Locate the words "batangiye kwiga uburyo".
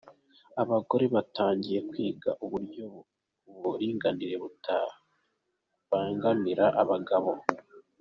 1.15-2.83